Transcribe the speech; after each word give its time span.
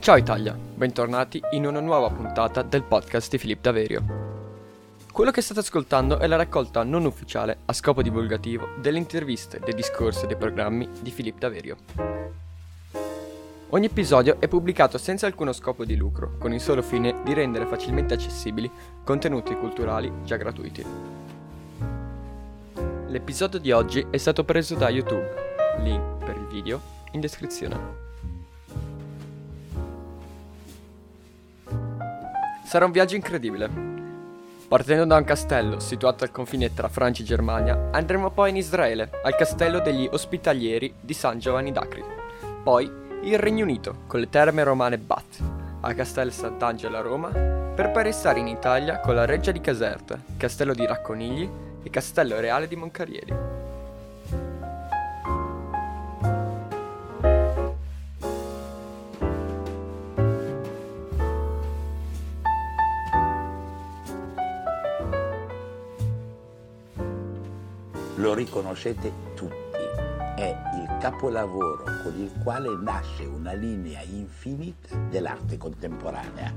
Ciao 0.00 0.16
Italia, 0.16 0.54
bentornati 0.54 1.42
in 1.50 1.66
una 1.66 1.80
nuova 1.80 2.08
puntata 2.08 2.62
del 2.62 2.84
podcast 2.84 3.30
di 3.30 3.36
Filippo 3.36 3.60
Daverio. 3.64 4.02
Quello 5.12 5.30
che 5.30 5.42
state 5.42 5.60
ascoltando 5.60 6.18
è 6.18 6.26
la 6.26 6.36
raccolta 6.36 6.82
non 6.84 7.04
ufficiale, 7.04 7.58
a 7.66 7.74
scopo 7.74 8.00
divulgativo, 8.00 8.68
delle 8.80 8.96
interviste, 8.96 9.60
dei 9.62 9.74
discorsi 9.74 10.24
e 10.24 10.26
dei 10.26 10.38
programmi 10.38 10.88
di 11.02 11.10
Filippo 11.10 11.40
Daverio. 11.40 11.76
Ogni 13.68 13.84
episodio 13.84 14.40
è 14.40 14.48
pubblicato 14.48 14.96
senza 14.96 15.26
alcuno 15.26 15.52
scopo 15.52 15.84
di 15.84 15.96
lucro, 15.96 16.38
con 16.38 16.54
il 16.54 16.62
solo 16.62 16.80
fine 16.80 17.16
di 17.22 17.34
rendere 17.34 17.66
facilmente 17.66 18.14
accessibili 18.14 18.70
contenuti 19.04 19.54
culturali 19.54 20.10
già 20.24 20.36
gratuiti. 20.36 20.82
L'episodio 23.06 23.58
di 23.58 23.70
oggi 23.70 24.06
è 24.08 24.16
stato 24.16 24.44
preso 24.44 24.76
da 24.76 24.88
YouTube, 24.88 25.28
link 25.80 26.24
per 26.24 26.36
il 26.36 26.46
video 26.46 26.80
in 27.10 27.20
descrizione. 27.20 27.99
Sarà 32.70 32.84
un 32.84 32.92
viaggio 32.92 33.16
incredibile. 33.16 33.68
Partendo 34.68 35.04
da 35.04 35.16
un 35.16 35.24
castello 35.24 35.80
situato 35.80 36.22
al 36.22 36.30
confine 36.30 36.72
tra 36.72 36.88
Francia 36.88 37.22
e 37.22 37.24
Germania, 37.24 37.88
andremo 37.90 38.30
poi 38.30 38.50
in 38.50 38.56
Israele, 38.56 39.10
al 39.24 39.34
castello 39.34 39.80
degli 39.80 40.08
ospitalieri 40.08 40.94
di 41.00 41.12
San 41.12 41.40
Giovanni 41.40 41.72
d'Acri. 41.72 42.04
Poi 42.62 42.88
il 43.24 43.38
Regno 43.40 43.64
Unito, 43.64 44.02
con 44.06 44.20
le 44.20 44.28
terme 44.28 44.62
romane 44.62 44.98
Bath, 44.98 45.42
a 45.80 45.92
Castello 45.94 46.30
Sant'Angelo 46.30 46.96
a 46.96 47.00
Roma, 47.00 47.30
per 47.30 47.90
poi 47.90 48.04
restare 48.04 48.38
in 48.38 48.46
Italia 48.46 49.00
con 49.00 49.16
la 49.16 49.24
Reggia 49.24 49.50
di 49.50 49.60
Caserta, 49.60 50.16
Castello 50.36 50.72
di 50.72 50.86
Racconigli 50.86 51.50
e 51.82 51.90
Castello 51.90 52.38
Reale 52.38 52.68
di 52.68 52.76
Moncarieri. 52.76 53.49
Lo 68.20 68.34
riconoscete 68.34 69.12
tutti. 69.34 69.56
È 70.36 70.56
il 70.74 70.96
capolavoro 71.00 71.84
con 72.02 72.14
il 72.18 72.30
quale 72.42 72.68
nasce 72.76 73.24
una 73.24 73.52
linea 73.52 74.02
infinita 74.02 74.94
dell'arte 75.08 75.56
contemporanea, 75.56 76.52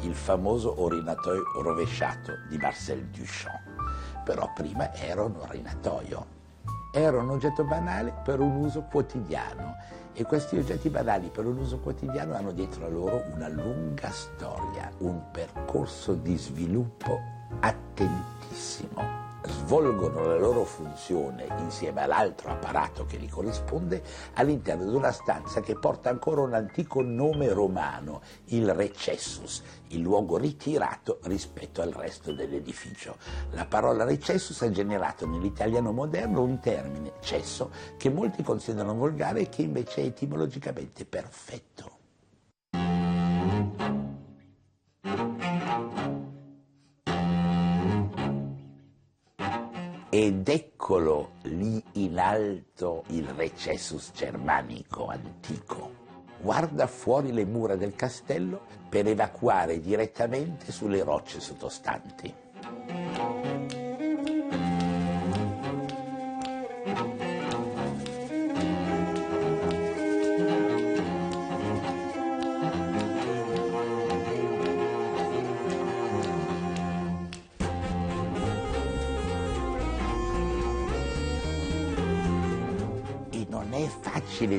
il 0.00 0.14
famoso 0.14 0.82
orinatoio 0.82 1.42
rovesciato 1.62 2.32
di 2.48 2.58
Marcel 2.58 3.04
Duchamp. 3.06 4.22
Però 4.24 4.50
prima 4.54 4.92
era 4.94 5.24
un 5.24 5.36
orinatoio, 5.36 6.26
era 6.92 7.18
un 7.18 7.30
oggetto 7.30 7.64
banale 7.64 8.12
per 8.22 8.40
un 8.40 8.56
uso 8.56 8.82
quotidiano 8.82 9.76
e 10.12 10.24
questi 10.24 10.58
oggetti 10.58 10.90
banali 10.90 11.28
per 11.28 11.46
un 11.46 11.58
uso 11.58 11.78
quotidiano 11.78 12.34
hanno 12.34 12.52
dietro 12.52 12.86
a 12.86 12.88
loro 12.88 13.22
una 13.32 13.48
lunga 13.48 14.10
storia, 14.10 14.90
un 14.98 15.30
percorso 15.30 16.14
di 16.14 16.36
sviluppo 16.36 17.18
attentissimo 17.60 19.25
svolgono 19.48 20.24
la 20.24 20.36
loro 20.36 20.64
funzione 20.64 21.46
insieme 21.58 22.02
all'altro 22.02 22.50
apparato 22.50 23.04
che 23.04 23.16
li 23.16 23.28
corrisponde 23.28 24.02
all'interno 24.34 24.88
di 24.88 24.94
una 24.94 25.12
stanza 25.12 25.60
che 25.60 25.78
porta 25.78 26.10
ancora 26.10 26.42
un 26.42 26.54
antico 26.54 27.02
nome 27.02 27.52
romano, 27.52 28.20
il 28.46 28.72
recessus, 28.72 29.62
il 29.88 30.00
luogo 30.00 30.36
ritirato 30.36 31.18
rispetto 31.24 31.82
al 31.82 31.92
resto 31.92 32.32
dell'edificio. 32.32 33.16
La 33.50 33.66
parola 33.66 34.04
recessus 34.04 34.62
ha 34.62 34.70
generato 34.70 35.26
nell'italiano 35.26 35.92
moderno 35.92 36.42
un 36.42 36.60
termine, 36.60 37.12
cesso, 37.20 37.70
che 37.96 38.10
molti 38.10 38.42
considerano 38.42 38.94
volgare 38.94 39.40
e 39.40 39.48
che 39.48 39.62
invece 39.62 40.02
è 40.02 40.04
etimologicamente 40.06 41.04
perfetto. 41.04 42.05
Ed 50.18 50.48
eccolo 50.48 51.32
lì 51.42 51.84
in 51.92 52.18
alto 52.18 53.04
il 53.08 53.28
recessus 53.36 54.12
germanico 54.14 55.08
antico. 55.08 55.90
Guarda 56.40 56.86
fuori 56.86 57.32
le 57.32 57.44
mura 57.44 57.76
del 57.76 57.94
castello 57.94 58.62
per 58.88 59.06
evacuare 59.06 59.78
direttamente 59.78 60.72
sulle 60.72 61.02
rocce 61.02 61.38
sottostanti. 61.38 62.45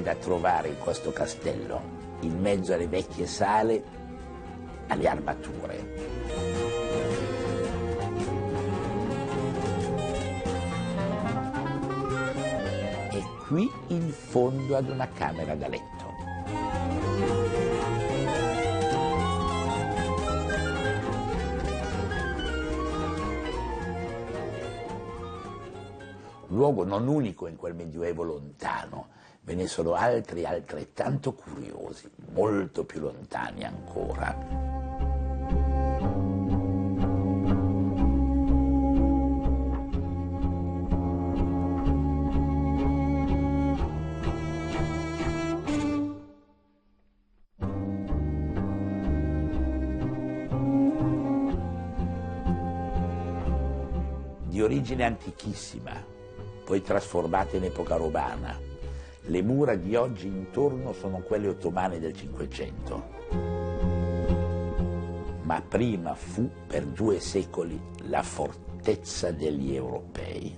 Da 0.08 0.16
trovare 0.16 0.70
in 0.70 0.78
questo 0.80 1.12
castello, 1.12 1.82
in 2.22 2.40
mezzo 2.40 2.74
alle 2.74 2.88
vecchie 2.88 3.28
sale, 3.28 3.84
alle 4.88 5.06
armature. 5.06 5.96
E 13.12 13.22
qui 13.48 13.70
in 13.88 14.10
fondo 14.10 14.78
ad 14.78 14.88
una 14.88 15.10
camera 15.10 15.56
da 15.56 15.68
letto. 15.68 15.96
luogo 26.50 26.86
non 26.86 27.08
unico 27.08 27.46
in 27.46 27.58
quel 27.58 27.76
medioevo 27.76 28.24
lontano, 28.24 29.10
ve 29.48 29.56
ne 29.56 29.68
sono 29.68 29.94
altri 29.94 30.44
altrettanto 30.44 31.34
curiosi, 31.34 32.12
molto 32.34 32.84
più 32.84 33.00
lontani 33.00 33.64
ancora. 33.64 34.36
Di 54.50 54.62
origine 54.62 55.06
antichissima, 55.06 55.94
poi 56.66 56.82
trasformata 56.82 57.56
in 57.56 57.64
epoca 57.64 57.96
romana, 57.96 58.67
le 59.28 59.42
mura 59.42 59.76
di 59.76 59.96
oggi 59.96 60.28
intorno 60.28 60.94
sono 60.94 61.20
quelle 61.20 61.50
ottomane 61.50 62.00
del 62.00 62.14
Cinquecento. 62.14 63.16
Ma 65.44 65.62
prima 65.62 66.14
fu 66.14 66.50
per 66.66 66.86
due 66.86 67.20
secoli 67.20 67.80
la 68.04 68.24
fortezza 68.24 69.32
degli 69.32 69.74
europei. 69.74 70.56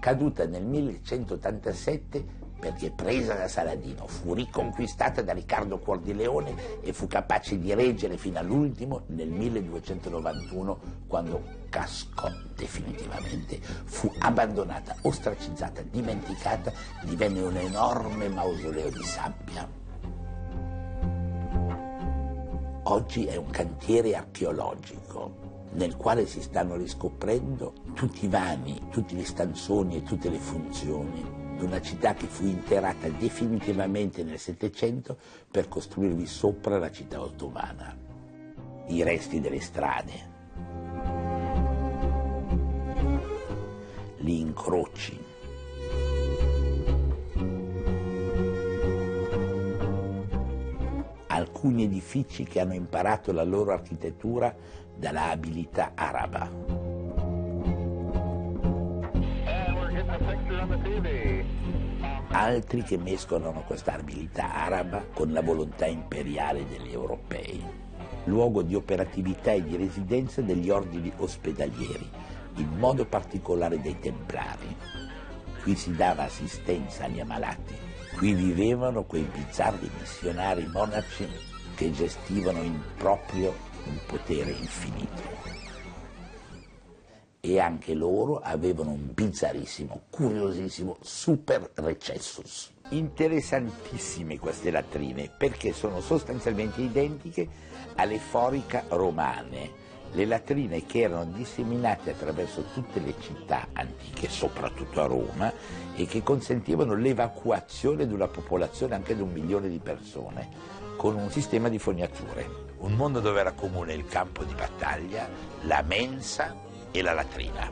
Caduta 0.00 0.46
nel 0.46 0.64
1187 0.64 2.42
perché 2.58 2.90
presa 2.90 3.34
da 3.34 3.48
Saladino, 3.48 4.06
fu 4.06 4.32
riconquistata 4.32 5.22
da 5.22 5.32
Riccardo 5.32 5.78
Cuor 5.78 6.00
di 6.00 6.14
Leone 6.14 6.80
e 6.80 6.92
fu 6.92 7.06
capace 7.06 7.58
di 7.58 7.74
reggere 7.74 8.16
fino 8.16 8.38
all'ultimo 8.38 9.02
nel 9.08 9.28
1291 9.28 10.78
quando 11.06 11.42
cascò 11.68 12.30
definitivamente, 12.56 13.60
fu 13.60 14.10
abbandonata, 14.20 14.96
ostracizzata, 15.02 15.82
dimenticata, 15.82 16.72
divenne 17.02 17.42
un 17.42 17.56
enorme 17.56 18.28
mausoleo 18.28 18.90
di 18.90 19.04
sabbia. 19.04 19.68
Oggi 22.86 23.24
è 23.24 23.36
un 23.36 23.50
cantiere 23.50 24.14
archeologico 24.14 25.42
nel 25.72 25.96
quale 25.96 26.26
si 26.26 26.40
stanno 26.40 26.76
riscoprendo 26.76 27.72
tutti 27.94 28.26
i 28.26 28.28
vani, 28.28 28.88
tutti 28.90 29.16
gli 29.16 29.24
stanzoni 29.24 29.96
e 29.96 30.02
tutte 30.02 30.30
le 30.30 30.38
funzioni 30.38 31.43
una 31.60 31.80
città 31.80 32.14
che 32.14 32.26
fu 32.26 32.44
interrata 32.44 33.08
definitivamente 33.08 34.22
nel 34.22 34.38
Settecento 34.38 35.16
per 35.50 35.68
costruirvi 35.68 36.26
sopra 36.26 36.78
la 36.78 36.90
città 36.90 37.20
ottomana. 37.20 37.96
I 38.86 39.02
resti 39.02 39.40
delle 39.40 39.60
strade, 39.60 40.12
gli 44.18 44.30
incroci, 44.30 45.18
alcuni 51.28 51.84
edifici 51.84 52.44
che 52.44 52.60
hanno 52.60 52.74
imparato 52.74 53.32
la 53.32 53.42
loro 53.44 53.72
architettura 53.72 54.54
dalla 54.96 55.30
abilità 55.30 55.92
araba. 55.94 56.93
Altri 62.34 62.82
che 62.82 62.98
mescolano 62.98 63.62
questa 63.64 63.94
abilità 63.94 64.52
araba 64.52 65.06
con 65.14 65.32
la 65.32 65.40
volontà 65.40 65.86
imperiale 65.86 66.66
degli 66.66 66.92
europei. 66.92 67.64
Luogo 68.24 68.62
di 68.62 68.74
operatività 68.74 69.52
e 69.52 69.62
di 69.62 69.76
residenza 69.76 70.42
degli 70.42 70.68
ordini 70.68 71.12
ospedalieri, 71.18 72.10
in 72.56 72.68
modo 72.76 73.04
particolare 73.04 73.80
dei 73.80 73.98
templari. 74.00 74.76
Qui 75.62 75.76
si 75.76 75.94
dava 75.94 76.24
assistenza 76.24 77.04
agli 77.04 77.20
ammalati, 77.20 77.74
qui 78.16 78.34
vivevano 78.34 79.04
quei 79.04 79.28
bizzarri 79.32 79.88
missionari 80.00 80.66
monaci 80.66 81.28
che 81.76 81.92
gestivano 81.92 82.62
in 82.62 82.80
proprio 82.96 83.54
un 83.86 83.98
potere 84.06 84.50
infinito 84.50 85.63
e 87.44 87.60
anche 87.60 87.92
loro 87.92 88.40
avevano 88.42 88.92
un 88.92 89.12
bizzarissimo, 89.12 90.04
curiosissimo 90.08 90.96
super 91.02 91.72
recessus. 91.74 92.72
Interessantissime 92.88 94.38
queste 94.38 94.70
latrine 94.70 95.28
perché 95.28 95.74
sono 95.74 96.00
sostanzialmente 96.00 96.80
identiche 96.80 97.46
alle 97.96 98.18
forica 98.18 98.84
romane, 98.88 99.82
le 100.12 100.24
latrine 100.24 100.86
che 100.86 101.00
erano 101.00 101.32
disseminate 101.32 102.12
attraverso 102.12 102.64
tutte 102.72 102.98
le 103.00 103.14
città 103.20 103.68
antiche, 103.74 104.30
soprattutto 104.30 105.02
a 105.02 105.06
Roma, 105.06 105.52
e 105.94 106.06
che 106.06 106.22
consentivano 106.22 106.94
l'evacuazione 106.94 108.06
di 108.06 108.14
una 108.14 108.28
popolazione 108.28 108.94
anche 108.94 109.14
di 109.14 109.20
un 109.20 109.32
milione 109.32 109.68
di 109.68 109.80
persone, 109.80 110.48
con 110.96 111.14
un 111.14 111.30
sistema 111.30 111.68
di 111.68 111.78
fognature. 111.78 112.72
Un 112.78 112.94
mondo 112.94 113.20
dove 113.20 113.40
era 113.40 113.52
comune 113.52 113.92
il 113.92 114.06
campo 114.06 114.44
di 114.44 114.54
battaglia, 114.54 115.28
la 115.64 115.82
mensa 115.86 116.72
e 116.96 117.02
la 117.02 117.12
latrina. 117.12 117.68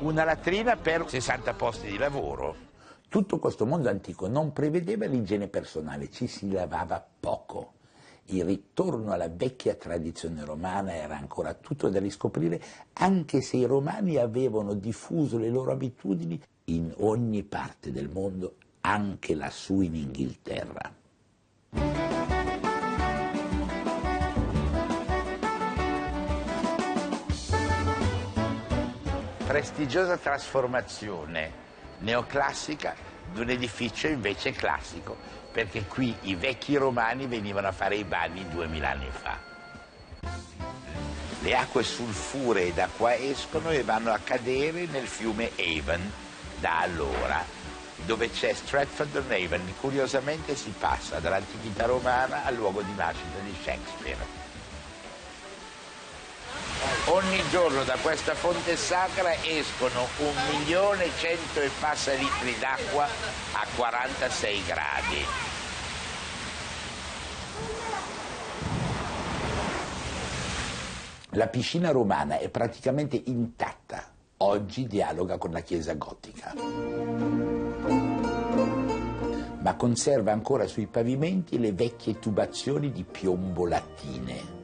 Una 0.00 0.24
latrina 0.24 0.74
per 0.74 1.08
60 1.08 1.54
posti 1.54 1.86
di 1.86 1.96
lavoro. 1.96 2.56
Tutto 3.08 3.38
questo 3.38 3.64
mondo 3.66 3.88
antico 3.88 4.26
non 4.26 4.52
prevedeva 4.52 5.06
l'igiene 5.06 5.46
personale, 5.46 6.10
ci 6.10 6.26
si 6.26 6.50
lavava 6.50 7.06
poco. 7.20 7.74
Il 8.30 8.44
ritorno 8.44 9.12
alla 9.12 9.28
vecchia 9.28 9.76
tradizione 9.76 10.44
romana 10.44 10.92
era 10.92 11.16
ancora 11.16 11.54
tutto 11.54 11.88
da 11.88 12.00
riscoprire, 12.00 12.60
anche 12.94 13.40
se 13.42 13.58
i 13.58 13.64
romani 13.64 14.16
avevano 14.16 14.74
diffuso 14.74 15.38
le 15.38 15.48
loro 15.48 15.70
abitudini 15.70 16.42
in 16.64 16.92
ogni 16.96 17.44
parte 17.44 17.92
del 17.92 18.08
mondo, 18.08 18.56
anche 18.80 19.36
lassù 19.36 19.82
in 19.82 19.94
Inghilterra. 19.94 20.92
Prestigiosa 29.46 30.16
trasformazione 30.16 31.64
neoclassica 31.98 32.96
di 33.32 33.40
un 33.40 33.48
edificio 33.48 34.08
invece 34.08 34.50
classico, 34.50 35.16
perché 35.52 35.84
qui 35.84 36.14
i 36.22 36.34
vecchi 36.34 36.74
romani 36.74 37.26
venivano 37.26 37.68
a 37.68 37.72
fare 37.72 37.94
i 37.94 38.02
bagni 38.02 38.46
duemila 38.48 38.90
anni 38.90 39.08
fa. 39.08 39.38
Le 41.40 41.56
acque 41.56 41.84
sulfuree 41.84 42.74
da 42.74 42.88
qua 42.88 43.14
escono 43.14 43.70
e 43.70 43.84
vanno 43.84 44.10
a 44.10 44.18
cadere 44.18 44.86
nel 44.86 45.06
fiume 45.06 45.52
Avon 45.56 46.12
da 46.58 46.80
allora, 46.80 47.44
dove 48.04 48.30
c'è 48.30 48.52
Stratford-on-Avon. 48.52 49.74
Curiosamente 49.78 50.56
si 50.56 50.74
passa 50.76 51.20
dall'antichità 51.20 51.86
romana 51.86 52.44
al 52.44 52.56
luogo 52.56 52.82
di 52.82 52.94
nascita 52.96 53.38
di 53.44 53.54
Shakespeare. 53.62 54.45
Ogni 57.08 57.40
giorno 57.50 57.84
da 57.84 57.96
questa 58.02 58.34
fonte 58.34 58.74
sacra 58.74 59.32
escono 59.44 60.08
un 60.18 60.34
milione 60.50 61.08
cento 61.16 61.60
e 61.60 61.70
passa 61.78 62.12
litri 62.14 62.58
d'acqua 62.58 63.04
a 63.04 63.66
46 63.76 64.64
gradi. 64.64 65.24
La 71.30 71.46
piscina 71.46 71.92
romana 71.92 72.38
è 72.38 72.48
praticamente 72.48 73.22
intatta. 73.26 74.02
Oggi 74.38 74.88
dialoga 74.88 75.38
con 75.38 75.52
la 75.52 75.60
chiesa 75.60 75.94
gotica. 75.94 76.54
Ma 79.60 79.76
conserva 79.76 80.32
ancora 80.32 80.66
sui 80.66 80.86
pavimenti 80.86 81.60
le 81.60 81.70
vecchie 81.70 82.18
tubazioni 82.18 82.90
di 82.90 83.04
piombo 83.04 83.64
latine 83.64 84.55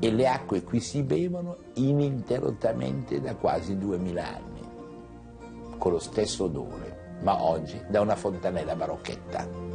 e 0.00 0.12
le 0.12 0.28
acque 0.28 0.62
qui 0.62 0.80
si 0.80 1.02
bevono 1.02 1.56
ininterrottamente 1.74 3.20
da 3.20 3.34
quasi 3.34 3.76
duemila 3.76 4.26
anni, 4.26 5.76
con 5.76 5.92
lo 5.92 5.98
stesso 5.98 6.44
odore, 6.44 7.16
ma 7.22 7.42
oggi 7.42 7.80
da 7.88 8.00
una 8.00 8.14
fontanella 8.14 8.76
barocchetta. 8.76 9.66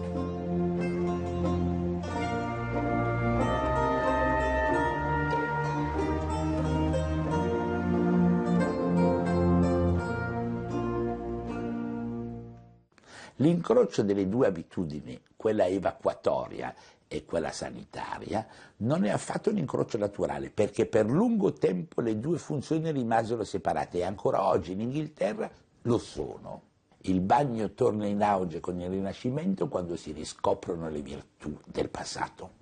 L'incrocio 13.38 14.04
delle 14.04 14.30
due 14.30 14.48
abitudini, 14.48 15.20
quella 15.36 15.66
evacuatoria 15.66 16.74
e 17.14 17.26
quella 17.26 17.52
sanitaria, 17.52 18.46
non 18.78 19.06
è 19.06 19.12
affatto 19.12 19.52
un 19.52 19.58
incrocio 19.58 20.00
naturale, 20.00 20.50
perché 20.50 20.88
per 20.88 21.06
lungo 21.06 21.54
tempo 21.54 22.02
le 22.02 22.20
due 22.20 22.40
funzioni 22.40 22.92
rimasero 22.92 23.44
separate 23.44 24.00
e 24.00 24.04
ancora 24.04 24.44
oggi 24.44 24.72
in 24.72 24.82
Inghilterra 24.82 25.50
lo 25.84 25.98
sono. 26.00 26.62
Il 27.02 27.20
bagno 27.20 27.72
torna 27.74 28.08
in 28.08 28.24
auge 28.24 28.60
con 28.60 28.80
il 28.82 28.90
Rinascimento 28.90 29.68
quando 29.68 29.96
si 29.96 30.12
riscoprono 30.12 30.90
le 30.90 31.02
virtù 31.02 31.56
del 31.66 31.90
passato. 31.90 32.62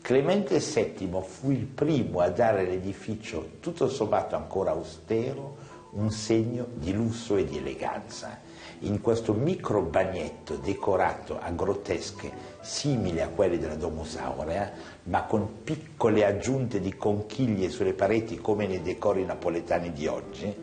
Clemente 0.00 0.58
VII 0.58 1.20
fu 1.22 1.50
il 1.50 1.66
primo 1.66 2.20
a 2.20 2.30
dare 2.30 2.60
all'edificio, 2.60 3.56
tutto 3.60 3.88
sommato 3.90 4.36
ancora 4.36 4.70
austero, 4.70 5.56
un 5.90 6.10
segno 6.10 6.66
di 6.74 6.92
lusso 6.94 7.36
e 7.36 7.44
di 7.44 7.58
eleganza 7.58 8.45
in 8.80 9.00
questo 9.00 9.32
micro 9.32 9.80
bagnetto 9.80 10.56
decorato 10.56 11.38
a 11.40 11.50
grottesche 11.50 12.30
simili 12.60 13.20
a 13.20 13.28
quelle 13.28 13.58
della 13.58 13.76
Domus 13.76 14.16
Aurea, 14.16 14.70
ma 15.04 15.24
con 15.24 15.62
piccole 15.62 16.24
aggiunte 16.24 16.80
di 16.80 16.94
conchiglie 16.94 17.70
sulle 17.70 17.94
pareti 17.94 18.38
come 18.38 18.66
nei 18.66 18.82
decori 18.82 19.24
napoletani 19.24 19.92
di 19.92 20.06
oggi, 20.06 20.54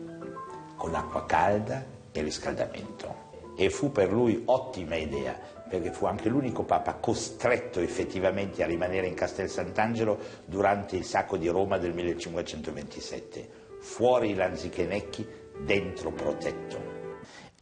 con 0.76 0.94
acqua 0.94 1.26
calda 1.26 1.84
e 2.12 2.22
riscaldamento. 2.22 3.22
E 3.56 3.70
fu 3.70 3.90
per 3.90 4.12
lui 4.12 4.42
ottima 4.46 4.96
idea, 4.96 5.36
perché 5.68 5.92
fu 5.92 6.06
anche 6.06 6.28
l'unico 6.28 6.62
papa 6.62 6.94
costretto 6.94 7.80
effettivamente 7.80 8.62
a 8.62 8.66
rimanere 8.66 9.06
in 9.06 9.14
Castel 9.14 9.48
Sant'Angelo 9.48 10.18
durante 10.44 10.96
il 10.96 11.04
sacco 11.04 11.36
di 11.36 11.48
Roma 11.48 11.78
del 11.78 11.94
1527. 11.94 13.62
Fuori 13.80 14.30
i 14.30 14.34
lanzichenecchi, 14.34 15.26
dentro 15.64 16.10
protetto 16.10 16.93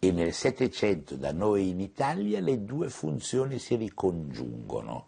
e 0.04 0.11
nel 0.11 0.32
Settecento 0.32 1.14
da 1.14 1.30
noi 1.30 1.68
in 1.68 1.78
Italia 1.78 2.40
le 2.40 2.64
due 2.64 2.88
funzioni 2.88 3.61
si 3.61 3.76
ricongiungono. 3.76 5.06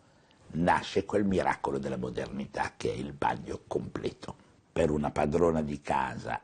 Nasce 0.53 1.05
quel 1.05 1.25
miracolo 1.25 1.79
della 1.79 1.97
modernità 1.97 2.75
che 2.77 2.93
è 2.93 2.95
il 2.95 3.13
bagno 3.13 3.63
completo. 3.67 4.37
Per 4.71 4.93
una 4.93 5.11
padrona 5.11 5.63
di 5.63 5.81
casa 5.81 6.41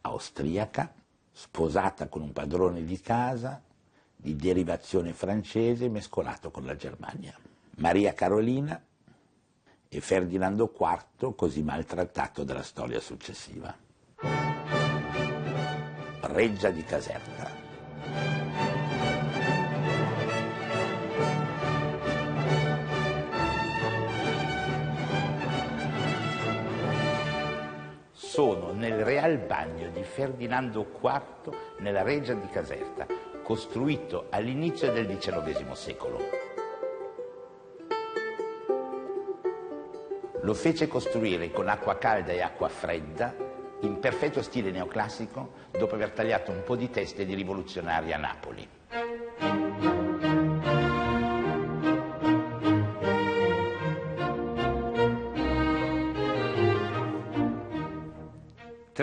austriaca, 0.00 0.92
sposata 1.30 2.08
con 2.08 2.22
un 2.22 2.32
padrone 2.32 2.82
di 2.82 2.98
casa 2.98 3.62
di 4.16 4.34
derivazione 4.34 5.12
francese 5.12 5.88
mescolato 5.88 6.50
con 6.50 6.64
la 6.64 6.74
Germania. 6.74 7.38
Maria 7.76 8.14
Carolina 8.14 8.84
e 9.88 10.00
Ferdinando 10.00 10.72
IV 10.76 11.36
così 11.36 11.62
maltrattato 11.62 12.42
dalla 12.42 12.64
storia 12.64 12.98
successiva. 12.98 13.72
Reggia 16.22 16.70
di 16.70 16.82
Caserta. 16.82 17.61
Sono 28.32 28.72
nel 28.72 29.04
Real 29.04 29.36
Bagno 29.36 29.90
di 29.90 30.02
Ferdinando 30.04 30.86
IV 31.02 31.54
nella 31.80 32.00
Reggia 32.00 32.32
di 32.32 32.48
Caserta, 32.48 33.06
costruito 33.42 34.28
all'inizio 34.30 34.90
del 34.90 35.06
XIX 35.06 35.70
secolo. 35.72 36.18
Lo 40.40 40.54
fece 40.54 40.88
costruire 40.88 41.50
con 41.50 41.68
acqua 41.68 41.98
calda 41.98 42.32
e 42.32 42.40
acqua 42.40 42.68
fredda 42.68 43.34
in 43.80 43.98
perfetto 43.98 44.40
stile 44.40 44.70
neoclassico 44.70 45.52
dopo 45.70 45.94
aver 45.94 46.12
tagliato 46.12 46.52
un 46.52 46.62
po' 46.62 46.76
di 46.76 46.88
teste 46.88 47.26
di 47.26 47.34
rivoluzionari 47.34 48.14
a 48.14 48.16
Napoli. 48.16 48.66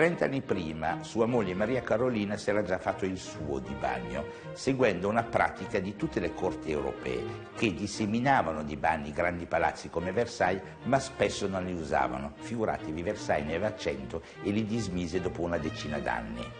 Trent'anni 0.00 0.40
prima 0.40 1.02
sua 1.02 1.26
moglie 1.26 1.52
Maria 1.52 1.82
Carolina 1.82 2.38
si 2.38 2.48
era 2.48 2.62
già 2.62 2.78
fatto 2.78 3.04
il 3.04 3.18
suo 3.18 3.58
di 3.58 3.74
bagno, 3.74 4.24
seguendo 4.54 5.10
una 5.10 5.24
pratica 5.24 5.78
di 5.78 5.94
tutte 5.94 6.20
le 6.20 6.32
corti 6.32 6.70
europee, 6.70 7.22
che 7.54 7.74
disseminavano 7.74 8.62
di 8.62 8.78
bagni 8.78 9.12
grandi 9.12 9.44
palazzi 9.44 9.90
come 9.90 10.10
Versailles, 10.10 10.62
ma 10.84 10.98
spesso 10.98 11.46
non 11.48 11.66
li 11.66 11.74
usavano. 11.74 12.32
Figuratevi, 12.36 13.02
Versailles 13.02 13.46
ne 13.46 13.56
aveva 13.56 13.76
cento 13.76 14.22
e 14.42 14.50
li 14.52 14.64
dismise 14.64 15.20
dopo 15.20 15.42
una 15.42 15.58
decina 15.58 15.98
d'anni. 15.98 16.50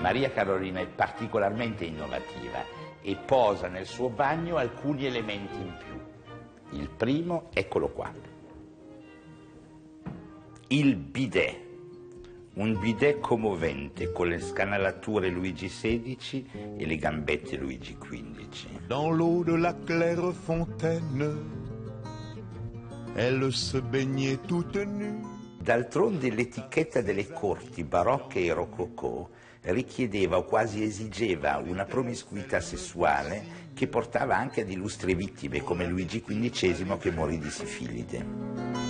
Maria 0.00 0.30
Carolina 0.30 0.80
è 0.80 0.86
particolarmente 0.86 1.84
innovativa 1.84 2.64
e 3.02 3.14
posa 3.16 3.68
nel 3.68 3.84
suo 3.84 4.08
bagno 4.08 4.56
alcuni 4.56 5.04
elementi 5.04 5.56
in 5.58 5.74
più. 5.76 6.78
Il 6.78 6.88
primo, 6.88 7.50
eccolo 7.52 7.90
qua 7.90 8.33
il 10.68 10.96
bidet, 10.96 11.60
un 12.54 12.78
bidet 12.78 13.20
commovente 13.20 14.12
con 14.12 14.28
le 14.28 14.40
scanalature 14.40 15.28
Luigi 15.28 15.68
XVI 15.68 16.46
e 16.78 16.86
le 16.86 16.96
gambette 16.96 17.56
Luigi 17.56 17.96
XV. 17.98 18.86
Dans 18.86 19.10
l'eau 19.10 19.44
de 19.44 19.54
la 19.54 19.74
claire 19.74 20.32
fontaine, 20.32 21.36
elle 23.14 23.52
se 23.52 23.78
baignait 23.78 24.38
toute 24.46 24.76
nue. 24.76 25.32
D'altronde 25.58 26.28
l'etichetta 26.30 27.00
delle 27.02 27.28
corti 27.28 27.84
barocche 27.84 28.44
e 28.44 28.52
rococò 28.52 29.28
richiedeva 29.62 30.38
o 30.38 30.44
quasi 30.44 30.82
esigeva 30.82 31.62
una 31.64 31.84
promiscuità 31.84 32.60
sessuale 32.60 33.62
che 33.74 33.86
portava 33.86 34.36
anche 34.36 34.60
ad 34.60 34.70
illustri 34.70 35.14
vittime 35.14 35.62
come 35.62 35.86
Luigi 35.86 36.22
XV 36.22 36.98
che 36.98 37.10
morì 37.10 37.38
di 37.38 37.50
sifilide 37.50 38.83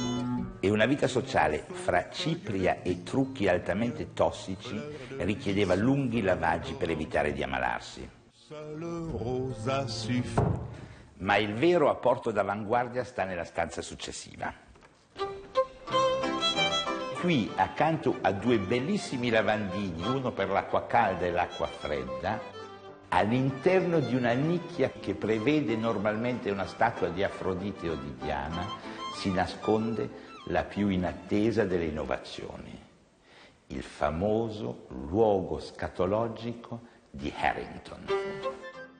e 0.64 0.70
una 0.70 0.86
vita 0.86 1.06
sociale 1.06 1.66
fra 1.68 2.08
cipria 2.08 2.80
e 2.80 3.02
trucchi 3.02 3.48
altamente 3.48 4.14
tossici 4.14 4.80
richiedeva 5.18 5.74
lunghi 5.74 6.22
lavaggi 6.22 6.72
per 6.72 6.88
evitare 6.88 7.34
di 7.34 7.42
ammalarsi. 7.42 8.08
Ma 11.18 11.36
il 11.36 11.52
vero 11.52 11.90
apporto 11.90 12.30
d'avanguardia 12.30 13.04
sta 13.04 13.24
nella 13.24 13.44
stanza 13.44 13.82
successiva. 13.82 14.50
Qui, 17.20 17.50
accanto 17.56 18.16
a 18.22 18.32
due 18.32 18.58
bellissimi 18.58 19.28
lavandini, 19.28 20.06
uno 20.06 20.32
per 20.32 20.48
l'acqua 20.48 20.86
calda 20.86 21.26
e 21.26 21.30
l'acqua 21.30 21.66
fredda, 21.66 22.40
all'interno 23.08 24.00
di 24.00 24.14
una 24.14 24.32
nicchia 24.32 24.90
che 24.98 25.14
prevede 25.14 25.76
normalmente 25.76 26.50
una 26.50 26.66
statua 26.66 27.08
di 27.08 27.22
Afrodite 27.22 27.90
o 27.90 27.96
di 27.96 28.14
Diana, 28.18 28.66
si 29.14 29.30
nasconde 29.30 30.32
la 30.48 30.64
più 30.64 30.88
inattesa 30.88 31.64
delle 31.64 31.86
innovazioni, 31.86 32.78
il 33.68 33.82
famoso 33.82 34.86
luogo 34.88 35.58
scatologico 35.58 36.80
di 37.10 37.32
Harrington. 37.34 38.06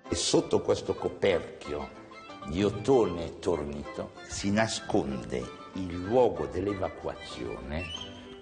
E 0.09 0.15
sotto 0.15 0.61
questo 0.61 0.95
coperchio 0.95 2.03
di 2.47 2.63
ottone 2.63 3.39
tornito 3.39 4.13
si 4.27 4.51
nasconde 4.51 5.63
il 5.75 5.93
luogo 5.93 6.47
dell'evacuazione 6.47 7.83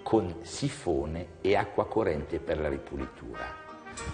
con 0.03 0.39
sifone 0.41 1.39
e 1.41 1.55
acqua 1.55 1.87
corrente 1.87 2.39
per 2.39 2.59
la 2.59 2.69
ripulitura. 2.69 3.61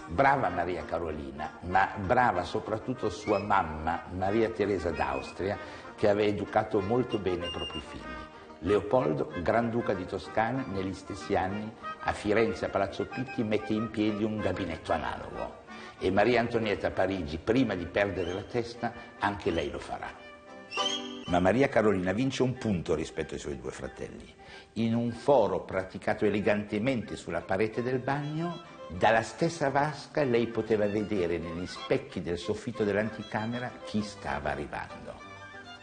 Brava 0.07 0.49
Maria 0.49 0.83
Carolina, 0.85 1.57
ma 1.61 1.89
brava 1.97 2.43
soprattutto 2.43 3.09
sua 3.09 3.39
mamma 3.39 4.03
Maria 4.11 4.49
Teresa 4.49 4.91
d'Austria, 4.91 5.57
che 5.95 6.09
aveva 6.09 6.29
educato 6.29 6.79
molto 6.81 7.17
bene 7.17 7.47
i 7.47 7.51
propri 7.51 7.81
figli. 7.81 8.28
Leopoldo, 8.59 9.31
Granduca 9.41 9.93
di 9.93 10.05
Toscana, 10.05 10.65
negli 10.67 10.93
stessi 10.93 11.35
anni 11.35 11.71
a 12.01 12.11
Firenze, 12.11 12.65
a 12.65 12.69
Palazzo 12.69 13.05
Pitti, 13.05 13.43
mette 13.43 13.73
in 13.73 13.89
piedi 13.89 14.23
un 14.23 14.37
gabinetto 14.37 14.91
analogo 14.91 15.67
e 15.99 16.11
Maria 16.11 16.39
Antonietta 16.39 16.87
a 16.87 16.91
Parigi, 16.91 17.37
prima 17.37 17.75
di 17.75 17.85
perdere 17.85 18.33
la 18.33 18.43
testa, 18.43 18.93
anche 19.19 19.51
lei 19.51 19.69
lo 19.69 19.79
farà. 19.79 20.09
Ma 21.27 21.39
Maria 21.39 21.67
Carolina 21.67 22.11
vince 22.11 22.41
un 22.41 22.57
punto 22.57 22.95
rispetto 22.95 23.33
ai 23.33 23.39
suoi 23.39 23.59
due 23.59 23.71
fratelli. 23.71 24.33
In 24.73 24.95
un 24.95 25.11
foro 25.11 25.61
praticato 25.61 26.25
elegantemente 26.25 27.15
sulla 27.15 27.41
parete 27.41 27.83
del 27.83 27.99
bagno, 27.99 28.61
dalla 28.87 29.21
stessa 29.21 29.69
vasca 29.69 30.23
lei 30.23 30.47
poteva 30.47 30.87
vedere 30.87 31.37
negli 31.37 31.67
specchi 31.67 32.21
del 32.21 32.37
soffitto 32.37 32.83
dell'anticamera 32.83 33.71
chi 33.83 34.01
stava 34.01 34.51
arrivando. 34.51 35.27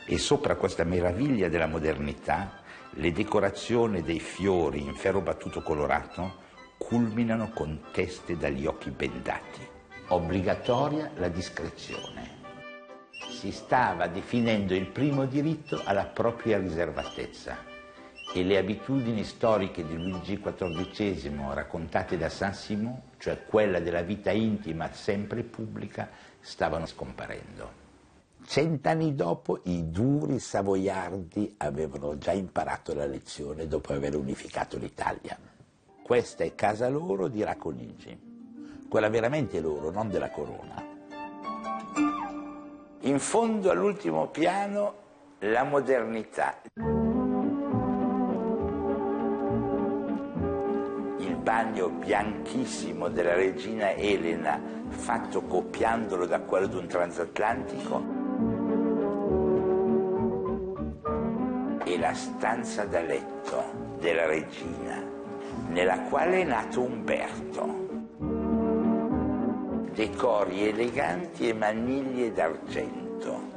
E 0.05 0.19
sopra 0.19 0.57
questa 0.57 0.85
meraviglia 0.85 1.49
della 1.49 1.67
modernità 1.67 2.65
le 2.99 3.13
decorazioni 3.13 4.01
dei 4.01 4.21
fiori 4.21 4.81
in 4.81 4.95
ferro 4.95 5.21
battuto 5.21 5.63
colorato 5.63 6.45
culminano 6.79 7.51
con 7.51 7.89
teste 7.93 8.39
dagli 8.39 8.65
occhi 8.65 8.91
bendati. 8.91 9.61
Obbligatoria 10.09 11.11
la 11.17 11.29
discrezione. 11.29 12.45
Si 13.29 13.51
stava 13.53 14.07
definendo 14.07 14.75
il 14.75 14.87
primo 14.87 15.27
diritto 15.27 15.83
alla 15.85 16.07
propria 16.07 16.59
riservatezza 16.59 17.59
e 18.33 18.43
le 18.43 18.57
abitudini 18.57 19.25
storiche 19.25 19.87
di 19.87 19.97
Luigi 19.97 20.41
XIV 20.41 21.53
raccontate 21.53 22.17
da 22.17 22.31
Saint-Simon, 22.31 22.99
cioè 23.19 23.45
quella 23.45 23.79
della 23.79 24.03
vita 24.03 24.31
intima 24.31 24.91
sempre 24.93 25.43
pubblica, 25.43 26.09
stavano 26.41 26.87
scomparendo. 26.87 27.86
Cent'anni 28.49 29.17
dopo 29.17 29.59
i 29.65 29.91
duri 29.91 30.39
savoiardi 30.39 31.57
avevano 31.59 32.17
già 32.17 32.31
imparato 32.31 32.95
la 32.95 33.05
lezione 33.05 33.67
dopo 33.67 33.93
aver 33.93 34.15
unificato 34.15 34.79
l'Italia. 34.79 35.37
Questa 36.01 36.45
è 36.45 36.55
casa 36.55 36.89
loro 36.89 37.27
di 37.27 37.43
Racconigi, 37.43 38.87
quella 38.89 39.09
veramente 39.09 39.61
loro, 39.61 39.91
non 39.91 40.09
della 40.09 40.31
corona. 40.31 40.81
In 43.01 43.19
fondo 43.19 43.71
all'ultimo 43.71 44.29
piano 44.29 44.95
la 45.41 45.65
modernità. 45.65 46.63
Il 51.19 51.37
bagno 51.43 51.89
bianchissimo 51.89 53.09
della 53.09 53.35
regina 53.35 53.91
Elena, 53.91 54.59
fatto 54.87 55.43
copiandolo 55.43 56.27
da 56.27 56.41
quello 56.41 56.69
di 56.69 56.77
un 56.77 56.87
transatlantico, 56.87 58.26
la 61.99 62.15
stanza 62.15 62.85
da 62.85 63.01
letto 63.01 63.97
della 63.99 64.27
regina, 64.27 65.03
nella 65.69 66.01
quale 66.03 66.41
è 66.41 66.45
nato 66.45 66.83
Umberto. 66.83 67.85
Decori 69.93 70.69
eleganti 70.69 71.49
e 71.49 71.55
maniglie 71.55 72.33
d'argento. 72.33 73.55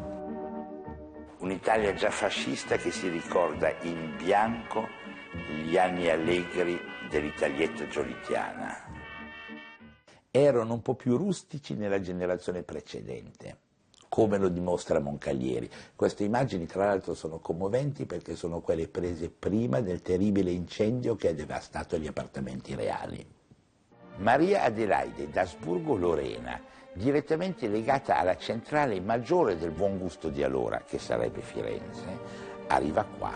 Un'Italia 1.40 1.94
già 1.94 2.10
fascista 2.10 2.78
che 2.78 2.92
si 2.92 3.10
ricorda 3.10 3.74
in 3.82 4.16
bianco 4.18 4.88
gli 5.64 5.78
anni 5.78 6.10
allegri 6.10 6.80
dell'Italietta 7.10 7.88
giolitiana. 7.88 8.76
Erano 10.32 10.74
un 10.74 10.82
po' 10.82 10.96
più 10.96 11.18
rustici 11.18 11.76
nella 11.76 12.00
generazione 12.00 12.64
precedente 12.64 13.68
come 14.20 14.38
lo 14.38 14.50
dimostra 14.50 15.00
Moncalieri. 15.00 15.70
Queste 15.96 16.26
immagini 16.26 16.66
tra 16.66 16.84
l'altro 16.84 17.14
sono 17.14 17.40
commoventi 17.40 18.06
perché 18.06 18.36
sono 18.36 18.60
quelle 18.60 18.90
prese 18.90 19.30
prima 19.30 19.80
del 19.80 20.02
terribile 20.02 20.52
incendio 20.52 21.16
che 21.16 21.30
ha 21.30 21.34
devastato 21.34 21.98
gli 21.98 22.06
appartamenti 22.06 22.76
reali. 22.76 23.26
Maria 24.18 24.64
Adelaide 24.64 25.30
d'Asburgo-Lorena, 25.30 26.60
direttamente 26.92 27.70
legata 27.70 28.18
alla 28.18 28.36
centrale 28.36 29.00
maggiore 29.00 29.58
del 29.58 29.72
buon 29.72 29.98
gusto 29.98 30.28
di 30.28 30.44
allora, 30.44 30.84
che 30.86 31.00
sarebbe 31.00 31.40
Firenze, 31.40 32.20
arriva 32.68 33.06
qua 33.06 33.32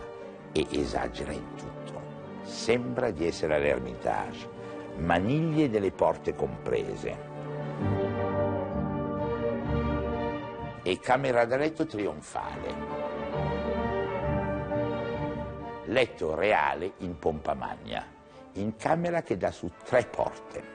e 0.51 0.67
esagera 0.69 1.31
in 1.31 1.55
tutto. 1.55 2.01
Sembra 2.41 3.09
di 3.09 3.25
essere 3.25 3.55
all'Ermitage, 3.55 4.49
maniglie 4.97 5.69
delle 5.69 5.91
porte 5.91 6.35
comprese 6.35 8.12
e 10.83 10.99
camera 10.99 11.45
da 11.45 11.55
letto 11.55 11.85
trionfale. 11.85 12.75
Letto 15.85 16.35
reale 16.35 16.93
in 16.97 17.17
pompa 17.17 17.53
magna, 17.53 18.05
in 18.53 18.75
camera 18.75 19.21
che 19.21 19.37
dà 19.37 19.49
su 19.51 19.71
tre 19.83 20.05
porte. 20.05 20.71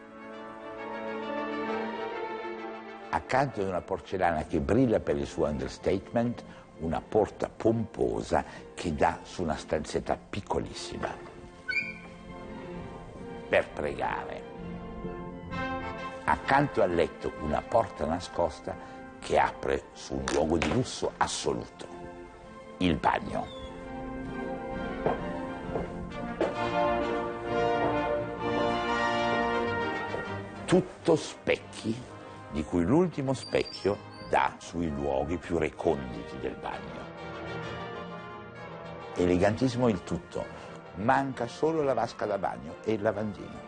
Accanto 3.10 3.60
ad 3.60 3.68
una 3.68 3.80
porcellana 3.80 4.44
che 4.44 4.60
brilla 4.60 5.00
per 5.00 5.16
il 5.16 5.26
suo 5.26 5.46
understatement, 5.46 6.44
una 6.78 7.02
porta 7.06 7.50
pomposa 7.54 8.44
che 8.74 8.94
dà 8.94 9.18
su 9.22 9.42
una 9.42 9.56
stanzetta 9.56 10.16
piccolissima 10.16 11.08
per 13.48 13.68
pregare. 13.70 14.42
Accanto 16.24 16.82
al 16.82 16.94
letto 16.94 17.32
una 17.40 17.62
porta 17.62 18.04
nascosta 18.04 18.97
che 19.28 19.38
apre 19.38 19.88
su 19.92 20.14
un 20.14 20.25
luogo 20.32 20.56
di 20.56 20.73
lusso 20.73 21.12
assoluto, 21.18 21.87
il 22.78 22.97
bagno. 22.97 23.47
Tutto 30.64 31.14
specchi, 31.14 31.94
di 32.52 32.64
cui 32.64 32.85
l'ultimo 32.85 33.35
specchio 33.35 33.99
dà 34.30 34.54
sui 34.56 34.88
luoghi 34.88 35.37
più 35.37 35.58
reconditi 35.58 36.38
del 36.38 36.54
bagno. 36.54 37.04
Elegantissimo 39.14 39.88
il 39.88 40.02
tutto, 40.04 40.42
manca 40.94 41.47
solo 41.49 41.82
la 41.82 41.92
vasca 41.92 42.25
da 42.25 42.38
bagno 42.38 42.76
e 42.82 42.92
il 42.92 43.02
lavandino. 43.02 43.67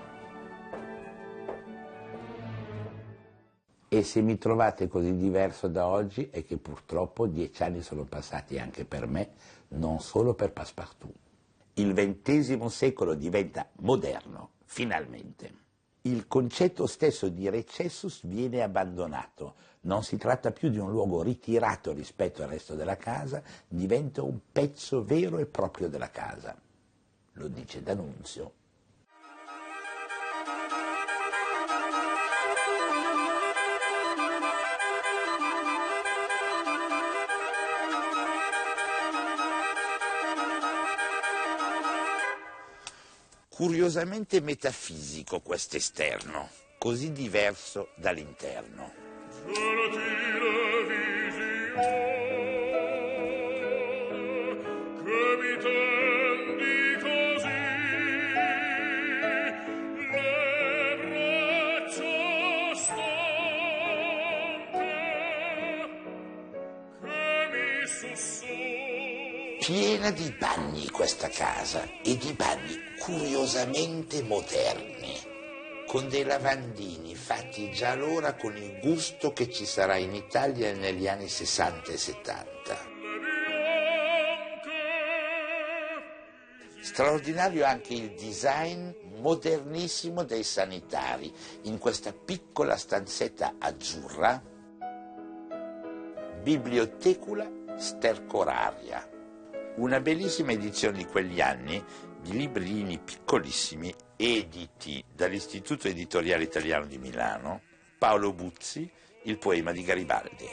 E 4.00 4.02
se 4.02 4.23
mi 4.23 4.38
trovate 4.38 4.88
così 4.88 5.14
diverso 5.14 5.69
da 5.69 5.87
oggi 5.87 6.30
è 6.30 6.42
che 6.42 6.57
purtroppo 6.57 7.26
dieci 7.26 7.62
anni 7.62 7.83
sono 7.83 8.04
passati 8.04 8.59
anche 8.59 8.87
per 8.87 9.07
me, 9.07 9.33
non 9.73 10.00
solo 10.00 10.33
per 10.33 10.52
Passepartout. 10.52 11.14
Il 11.75 11.92
XX 11.92 12.64
secolo 12.64 13.12
diventa 13.12 13.69
moderno, 13.80 14.52
finalmente. 14.64 15.52
Il 16.00 16.26
concetto 16.28 16.87
stesso 16.87 17.28
di 17.28 17.50
recessus 17.50 18.25
viene 18.25 18.62
abbandonato. 18.62 19.57
Non 19.83 20.02
si 20.02 20.16
tratta 20.16 20.50
più 20.50 20.71
di 20.71 20.78
un 20.78 20.90
luogo 20.90 21.21
ritirato 21.21 21.92
rispetto 21.92 22.42
al 22.42 22.49
resto 22.49 22.75
della 22.75 22.97
casa, 22.97 23.42
diventa 23.69 24.23
un 24.23 24.38
pezzo 24.50 25.04
vero 25.04 25.37
e 25.37 25.45
proprio 25.45 25.90
della 25.90 26.09
casa. 26.09 26.59
Lo 27.33 27.49
dice 27.49 27.83
D'Annunzio. 27.83 28.60
Curiosamente 43.61 44.40
metafisico 44.40 45.40
quest'esterno, 45.40 46.49
così 46.79 47.12
diverso 47.12 47.88
dall'interno. 47.95 48.90
Piena 69.61 70.11
di 70.11 70.35
bagni 70.38 70.88
questa 70.88 71.29
casa 71.29 71.87
e 72.02 72.17
di 72.17 72.33
bagni 72.33 72.79
curiosamente 72.99 74.23
moderni, 74.23 75.14
con 75.87 76.09
dei 76.09 76.25
lavandini 76.25 77.14
fatti 77.14 77.71
già 77.71 77.90
allora 77.90 78.35
con 78.37 78.57
il 78.57 78.81
gusto 78.81 79.35
che 79.35 79.50
ci 79.50 79.67
sarà 79.67 79.97
in 79.97 80.14
Italia 80.14 80.73
negli 80.73 81.07
anni 81.07 81.29
60 81.29 81.93
e 81.93 81.99
70. 81.99 82.88
Straordinario 86.81 87.67
anche 87.67 87.93
il 87.93 88.14
design 88.14 88.90
modernissimo 89.19 90.25
dei 90.25 90.43
sanitari 90.43 91.31
in 91.64 91.76
questa 91.76 92.14
piccola 92.14 92.79
stanzetta 92.79 93.57
azzurra, 93.59 94.43
bibliotecula 96.43 97.59
stercoraria 97.76 99.19
una 99.80 100.00
bellissima 100.00 100.52
edizione 100.52 100.99
di 100.99 101.06
quegli 101.06 101.40
anni 101.40 101.82
di 102.20 102.32
librini 102.32 102.99
piccolissimi 102.99 103.92
editi 104.16 105.02
dall'Istituto 105.10 105.88
Editoriale 105.88 106.42
Italiano 106.42 106.84
di 106.84 106.99
Milano, 106.99 107.62
Paolo 107.99 108.34
Buzzi, 108.34 108.90
il 109.25 109.38
poema 109.38 109.72
di 109.72 109.82
Garibaldi. 109.82 110.49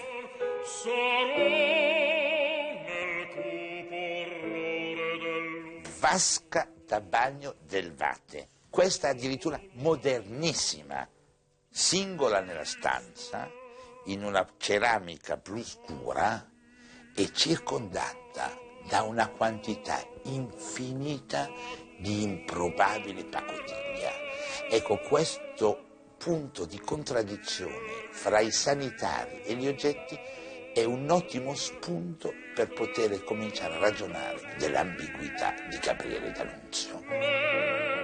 Vasca 6.00 6.72
da 6.86 7.02
bagno 7.02 7.56
del 7.66 7.94
Vate. 7.94 8.48
Questa 8.70 9.10
addirittura 9.10 9.60
modernissima, 9.74 11.06
singola 11.70 12.40
nella 12.40 12.64
stanza, 12.64 13.50
in 14.06 14.24
una 14.24 14.48
ceramica 14.56 15.36
blu 15.36 15.62
scura 15.62 16.50
e 17.14 17.34
circondata 17.34 18.66
da 18.88 19.04
una 19.04 19.30
quantità 19.30 20.00
infinita 20.24 21.50
di 21.98 22.24
improbabili 22.24 23.26
pacottiglia. 23.26 24.12
Ecco, 24.70 24.98
questo 25.00 25.86
punto 26.18 26.66
di 26.66 26.80
contraddizione 26.80 28.08
fra 28.12 28.40
i 28.40 28.52
sanitari 28.52 29.42
e 29.44 29.56
gli 29.56 29.68
oggetti 29.68 30.18
è 30.74 30.84
un 30.84 31.10
ottimo 31.10 31.56
spunto 31.56 32.34
per 32.54 32.72
poter 32.74 33.24
cominciare 33.24 33.76
a 33.76 33.80
ragionare 33.80 34.56
dell'ambiguità 34.58 35.54
di 35.70 35.78
Gabriele 35.80 36.32
D'Annunzio. 36.32 37.97